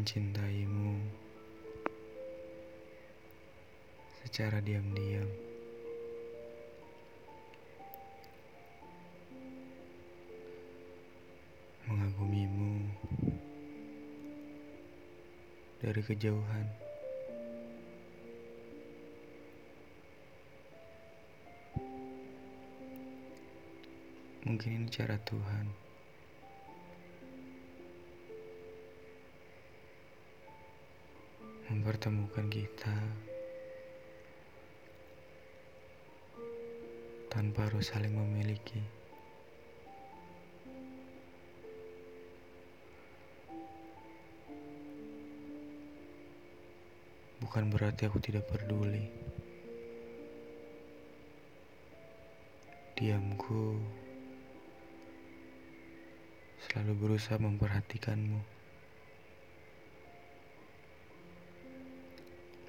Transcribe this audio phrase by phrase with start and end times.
[0.00, 0.96] mencintaimu
[4.24, 5.28] secara diam-diam.
[11.84, 12.88] Mengagumimu
[15.84, 16.64] dari kejauhan.
[24.48, 25.89] Mungkin ini cara Tuhan.
[31.70, 32.98] Mempertemukan kita
[37.30, 38.82] tanpa harus saling memiliki.
[47.38, 49.06] Bukan berarti aku tidak peduli.
[52.98, 53.78] Diamku
[56.66, 58.59] selalu berusaha memperhatikanmu,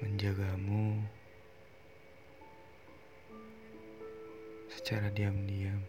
[0.00, 0.96] menjagamu
[4.72, 5.84] secara diam-diam.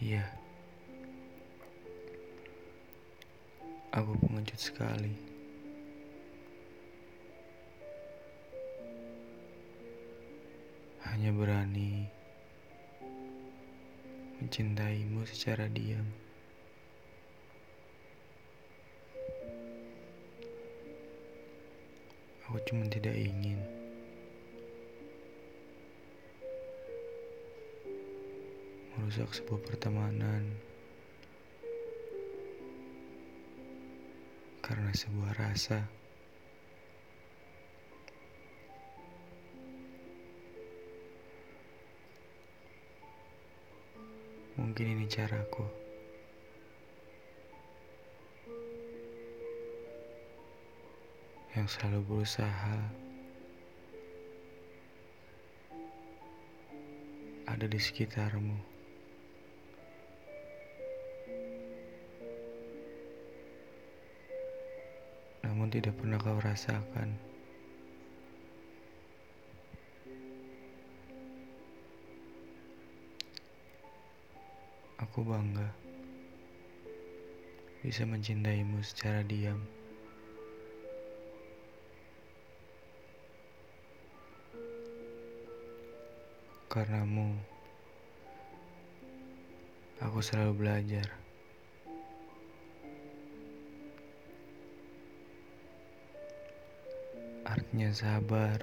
[0.00, 0.24] Iya,
[3.92, 5.12] aku pengecut sekali.
[11.04, 12.08] Hanya berani
[14.40, 16.29] mencintaimu secara diam.
[22.50, 23.62] Aku cuma tidak ingin
[28.98, 30.42] merusak sebuah pertemanan
[34.66, 35.86] karena sebuah rasa.
[44.58, 45.79] Mungkin ini caraku.
[51.60, 52.76] Yang selalu berusaha
[57.44, 58.56] ada di sekitarmu.
[65.44, 67.12] Namun tidak pernah kau rasakan.
[75.04, 75.68] Aku bangga
[77.84, 79.79] bisa mencintaimu secara diam.
[86.70, 87.34] Karenamu,
[89.98, 91.10] aku selalu belajar.
[97.42, 98.62] Artinya sabar.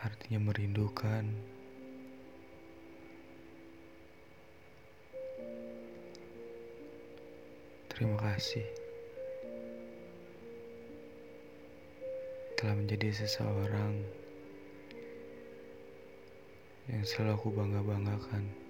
[0.00, 1.28] Artinya merindukan.
[7.92, 8.87] Terima kasih
[12.58, 14.02] telah menjadi seseorang
[16.90, 18.67] yang selalu aku bangga-banggakan.